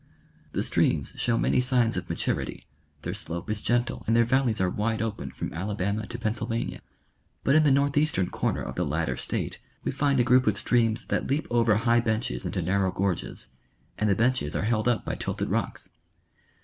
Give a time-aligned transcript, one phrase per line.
[0.53, 2.65] The streams show many signs of maturity:
[3.03, 6.81] then slope is gentle and their valleys are wide open from Alabama to Pennsylvania,
[7.43, 11.05] but in the northeastern corner of the latter State we find a group of streams
[11.09, 13.49] that leap over high benches into narrow gorges,
[13.95, 15.91] and the benches ai"e held up by tilted rocks.